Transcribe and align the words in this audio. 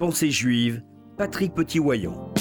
Pensée 0.00 0.30
juive, 0.30 0.82
Patrick 1.18 1.52
Petit-Wayon. 1.52 2.32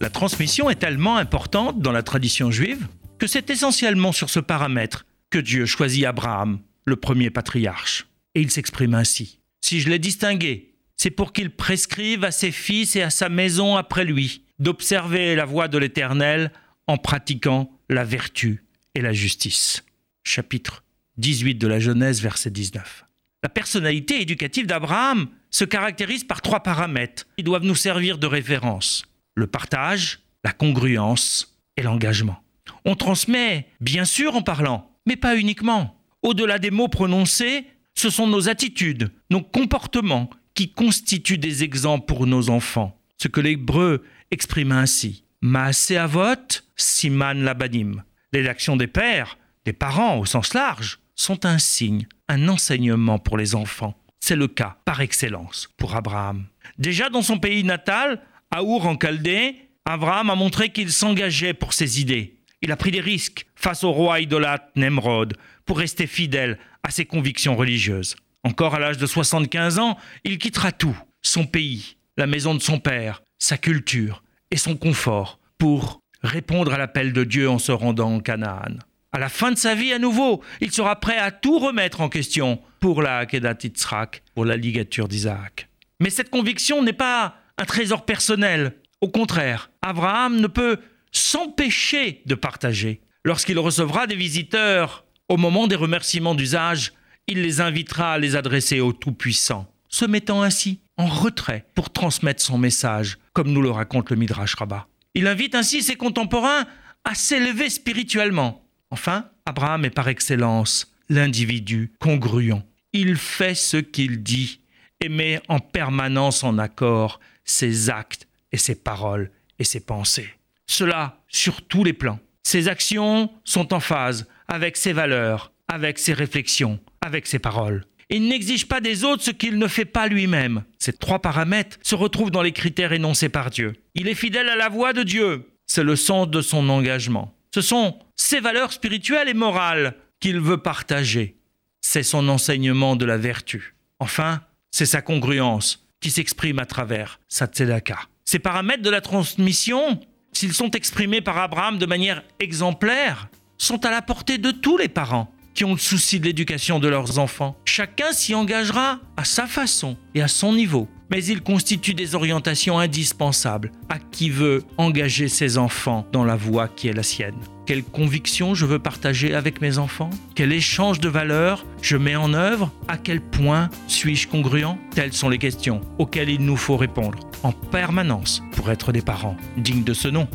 La 0.00 0.08
transmission 0.08 0.70
est 0.70 0.76
tellement 0.76 1.18
importante 1.18 1.80
dans 1.80 1.92
la 1.92 2.02
tradition 2.02 2.50
juive 2.50 2.88
que 3.18 3.26
c'est 3.26 3.50
essentiellement 3.50 4.12
sur 4.12 4.30
ce 4.30 4.40
paramètre 4.40 5.04
que 5.28 5.38
Dieu 5.38 5.66
choisit 5.66 6.06
Abraham, 6.06 6.60
le 6.86 6.96
premier 6.96 7.28
patriarche. 7.28 8.08
Et 8.34 8.40
il 8.40 8.50
s'exprime 8.50 8.94
ainsi. 8.94 9.42
Si 9.60 9.80
je 9.80 9.90
l'ai 9.90 9.98
distingué, 9.98 10.72
c'est 10.96 11.10
pour 11.10 11.34
qu'il 11.34 11.50
prescrive 11.50 12.24
à 12.24 12.30
ses 12.30 12.50
fils 12.50 12.96
et 12.96 13.02
à 13.02 13.10
sa 13.10 13.28
maison 13.28 13.76
après 13.76 14.06
lui 14.06 14.46
d'observer 14.60 15.36
la 15.36 15.44
voie 15.44 15.68
de 15.68 15.76
l'Éternel 15.76 16.50
en 16.86 16.96
pratiquant 16.96 17.70
la 17.90 18.04
vertu 18.04 18.64
et 18.94 19.02
la 19.02 19.12
justice. 19.12 19.84
Chapitre 20.24 20.84
18 21.18 21.56
de 21.56 21.66
la 21.66 21.80
Genèse, 21.80 22.22
verset 22.22 22.50
19. 22.50 23.05
La 23.46 23.50
personnalité 23.50 24.20
éducative 24.20 24.66
d'Abraham 24.66 25.28
se 25.52 25.64
caractérise 25.64 26.24
par 26.24 26.42
trois 26.42 26.64
paramètres 26.64 27.28
qui 27.38 27.44
doivent 27.44 27.62
nous 27.62 27.76
servir 27.76 28.18
de 28.18 28.26
référence. 28.26 29.04
Le 29.36 29.46
partage, 29.46 30.18
la 30.42 30.50
congruence 30.50 31.56
et 31.76 31.82
l'engagement. 31.82 32.42
On 32.84 32.96
transmet, 32.96 33.68
bien 33.80 34.04
sûr, 34.04 34.34
en 34.34 34.42
parlant, 34.42 34.90
mais 35.06 35.14
pas 35.14 35.36
uniquement. 35.36 35.96
Au-delà 36.22 36.58
des 36.58 36.72
mots 36.72 36.88
prononcés, 36.88 37.66
ce 37.94 38.10
sont 38.10 38.26
nos 38.26 38.48
attitudes, 38.48 39.12
nos 39.30 39.42
comportements 39.42 40.28
qui 40.54 40.72
constituent 40.72 41.38
des 41.38 41.62
exemples 41.62 42.06
pour 42.06 42.26
nos 42.26 42.50
enfants. 42.50 43.00
Ce 43.16 43.28
que 43.28 43.40
l'hébreu 43.40 44.02
exprime 44.32 44.72
ainsi. 44.72 45.22
Maaseavot 45.40 46.64
siman 46.74 47.44
labanim. 47.44 48.02
Les 48.32 48.48
actions 48.48 48.76
des 48.76 48.88
pères, 48.88 49.38
des 49.64 49.72
parents 49.72 50.18
au 50.18 50.24
sens 50.24 50.52
large, 50.52 50.98
sont 51.14 51.46
un 51.46 51.58
signe, 51.58 52.08
un 52.28 52.48
enseignement 52.48 53.18
pour 53.18 53.36
les 53.36 53.54
enfants. 53.54 53.94
C'est 54.20 54.36
le 54.36 54.48
cas 54.48 54.78
par 54.84 55.00
excellence 55.00 55.68
pour 55.76 55.94
Abraham. 55.94 56.46
Déjà 56.78 57.08
dans 57.08 57.22
son 57.22 57.38
pays 57.38 57.64
natal, 57.64 58.20
à 58.50 58.62
Our 58.62 58.86
en 58.86 58.96
Chaldée, 58.96 59.56
Abraham 59.84 60.30
a 60.30 60.34
montré 60.34 60.70
qu'il 60.70 60.90
s'engageait 60.90 61.54
pour 61.54 61.72
ses 61.72 62.00
idées. 62.00 62.40
Il 62.62 62.72
a 62.72 62.76
pris 62.76 62.90
des 62.90 63.00
risques 63.00 63.46
face 63.54 63.84
au 63.84 63.92
roi 63.92 64.20
idolâtre 64.20 64.66
Nemrod 64.74 65.36
pour 65.64 65.78
rester 65.78 66.06
fidèle 66.06 66.58
à 66.82 66.90
ses 66.90 67.04
convictions 67.04 67.56
religieuses. 67.56 68.16
Encore 68.42 68.74
à 68.74 68.78
l'âge 68.78 68.98
de 68.98 69.06
75 69.06 69.78
ans, 69.78 69.96
il 70.24 70.38
quittera 70.38 70.72
tout, 70.72 70.96
son 71.22 71.46
pays, 71.46 71.96
la 72.16 72.26
maison 72.26 72.54
de 72.54 72.62
son 72.62 72.78
père, 72.78 73.22
sa 73.38 73.58
culture 73.58 74.22
et 74.50 74.56
son 74.56 74.76
confort 74.76 75.38
pour 75.58 76.00
répondre 76.22 76.72
à 76.72 76.78
l'appel 76.78 77.12
de 77.12 77.24
Dieu 77.24 77.48
en 77.48 77.58
se 77.58 77.72
rendant 77.72 78.14
en 78.14 78.20
Canaan 78.20 78.78
à 79.16 79.18
la 79.18 79.30
fin 79.30 79.50
de 79.50 79.56
sa 79.56 79.74
vie 79.74 79.94
à 79.94 79.98
nouveau, 79.98 80.42
il 80.60 80.70
sera 80.70 81.00
prêt 81.00 81.16
à 81.16 81.30
tout 81.30 81.58
remettre 81.58 82.02
en 82.02 82.10
question 82.10 82.60
pour 82.80 83.00
la 83.00 83.20
Akedat 83.20 83.56
Yitzhak, 83.62 84.22
pour 84.34 84.44
la 84.44 84.58
ligature 84.58 85.08
d'Isaac. 85.08 85.70
Mais 86.00 86.10
cette 86.10 86.28
conviction 86.28 86.82
n'est 86.82 86.92
pas 86.92 87.36
un 87.56 87.64
trésor 87.64 88.04
personnel. 88.04 88.76
Au 89.00 89.08
contraire, 89.08 89.70
Abraham 89.80 90.38
ne 90.38 90.48
peut 90.48 90.76
s'empêcher 91.12 92.20
de 92.26 92.34
partager. 92.34 93.00
Lorsqu'il 93.24 93.58
recevra 93.58 94.06
des 94.06 94.16
visiteurs, 94.16 95.06
au 95.30 95.38
moment 95.38 95.66
des 95.66 95.76
remerciements 95.76 96.34
d'usage, 96.34 96.92
il 97.26 97.40
les 97.40 97.62
invitera 97.62 98.12
à 98.12 98.18
les 98.18 98.36
adresser 98.36 98.80
au 98.80 98.92
Tout-Puissant, 98.92 99.72
se 99.88 100.04
mettant 100.04 100.42
ainsi 100.42 100.80
en 100.98 101.06
retrait 101.06 101.64
pour 101.74 101.90
transmettre 101.90 102.42
son 102.42 102.58
message, 102.58 103.16
comme 103.32 103.50
nous 103.50 103.62
le 103.62 103.70
raconte 103.70 104.10
le 104.10 104.16
Midrash 104.16 104.56
Rabbah. 104.56 104.88
Il 105.14 105.26
invite 105.26 105.54
ainsi 105.54 105.82
ses 105.82 105.96
contemporains 105.96 106.66
à 107.06 107.14
s'élever 107.14 107.70
spirituellement, 107.70 108.65
Enfin, 108.90 109.28
Abraham 109.44 109.84
est 109.84 109.90
par 109.90 110.08
excellence 110.08 110.92
l'individu 111.08 111.92
congruent. 112.00 112.62
Il 112.92 113.16
fait 113.16 113.54
ce 113.54 113.76
qu'il 113.76 114.22
dit 114.22 114.60
et 115.00 115.08
met 115.08 115.40
en 115.48 115.58
permanence 115.60 116.44
en 116.44 116.58
accord 116.58 117.20
ses 117.44 117.90
actes 117.90 118.26
et 118.52 118.56
ses 118.56 118.74
paroles 118.74 119.30
et 119.58 119.64
ses 119.64 119.80
pensées. 119.80 120.30
Cela 120.66 121.20
sur 121.28 121.62
tous 121.62 121.84
les 121.84 121.92
plans. 121.92 122.18
Ses 122.42 122.68
actions 122.68 123.30
sont 123.44 123.74
en 123.74 123.80
phase 123.80 124.26
avec 124.48 124.76
ses 124.76 124.92
valeurs, 124.92 125.52
avec 125.68 125.98
ses 125.98 126.12
réflexions, 126.12 126.78
avec 127.04 127.26
ses 127.26 127.38
paroles. 127.38 127.84
Il 128.08 128.28
n'exige 128.28 128.68
pas 128.68 128.80
des 128.80 129.02
autres 129.02 129.24
ce 129.24 129.32
qu'il 129.32 129.58
ne 129.58 129.66
fait 129.66 129.84
pas 129.84 130.06
lui-même. 130.06 130.62
Ces 130.78 130.92
trois 130.92 131.18
paramètres 131.18 131.78
se 131.82 131.96
retrouvent 131.96 132.30
dans 132.30 132.42
les 132.42 132.52
critères 132.52 132.92
énoncés 132.92 133.28
par 133.28 133.50
Dieu. 133.50 133.74
Il 133.94 134.06
est 134.06 134.14
fidèle 134.14 134.48
à 134.48 134.54
la 134.54 134.68
voix 134.68 134.92
de 134.92 135.02
Dieu. 135.02 135.50
C'est 135.66 135.82
le 135.82 135.96
sens 135.96 136.30
de 136.30 136.40
son 136.40 136.68
engagement. 136.68 137.35
Ce 137.56 137.62
sont 137.62 137.98
ses 138.16 138.40
valeurs 138.40 138.70
spirituelles 138.70 139.30
et 139.30 139.32
morales 139.32 139.94
qu'il 140.20 140.40
veut 140.40 140.58
partager. 140.58 141.38
C'est 141.80 142.02
son 142.02 142.28
enseignement 142.28 142.96
de 142.96 143.06
la 143.06 143.16
vertu. 143.16 143.74
Enfin, 143.98 144.42
c'est 144.70 144.84
sa 144.84 145.00
congruence 145.00 145.88
qui 145.98 146.10
s'exprime 146.10 146.58
à 146.58 146.66
travers 146.66 147.18
sa 147.28 147.46
tzedaka. 147.46 147.98
Ces 148.26 148.40
paramètres 148.40 148.82
de 148.82 148.90
la 148.90 149.00
transmission, 149.00 149.98
s'ils 150.32 150.52
sont 150.52 150.70
exprimés 150.72 151.22
par 151.22 151.38
Abraham 151.38 151.78
de 151.78 151.86
manière 151.86 152.22
exemplaire, 152.40 153.30
sont 153.56 153.86
à 153.86 153.90
la 153.90 154.02
portée 154.02 154.36
de 154.36 154.50
tous 154.50 154.76
les 154.76 154.88
parents 154.88 155.32
qui 155.54 155.64
ont 155.64 155.72
le 155.72 155.78
souci 155.78 156.20
de 156.20 156.26
l'éducation 156.26 156.78
de 156.78 156.88
leurs 156.88 157.18
enfants. 157.18 157.56
Chacun 157.64 158.12
s'y 158.12 158.34
engagera 158.34 159.00
à 159.16 159.24
sa 159.24 159.46
façon 159.46 159.96
et 160.14 160.20
à 160.20 160.28
son 160.28 160.52
niveau 160.52 160.90
mais 161.10 161.24
il 161.24 161.42
constitue 161.42 161.94
des 161.94 162.14
orientations 162.14 162.78
indispensables 162.78 163.72
à 163.88 163.98
qui 163.98 164.30
veut 164.30 164.64
engager 164.78 165.28
ses 165.28 165.58
enfants 165.58 166.06
dans 166.12 166.24
la 166.24 166.36
voie 166.36 166.68
qui 166.68 166.88
est 166.88 166.92
la 166.92 167.02
sienne. 167.02 167.36
Quelle 167.66 167.82
conviction 167.82 168.54
je 168.54 168.64
veux 168.64 168.78
partager 168.78 169.34
avec 169.34 169.60
mes 169.60 169.78
enfants? 169.78 170.10
Quel 170.36 170.52
échange 170.52 171.00
de 171.00 171.08
valeurs 171.08 171.66
je 171.82 171.96
mets 171.96 172.14
en 172.14 172.32
œuvre? 172.32 172.70
À 172.86 172.96
quel 172.96 173.20
point 173.20 173.70
suis-je 173.88 174.28
congruent? 174.28 174.78
Telles 174.94 175.12
sont 175.12 175.28
les 175.28 175.38
questions 175.38 175.80
auxquelles 175.98 176.30
il 176.30 176.42
nous 176.42 176.56
faut 176.56 176.76
répondre 176.76 177.18
en 177.42 177.52
permanence 177.52 178.42
pour 178.52 178.70
être 178.70 178.92
des 178.92 179.02
parents 179.02 179.36
dignes 179.56 179.84
de 179.84 179.94
ce 179.94 180.08
nom. 180.08 180.28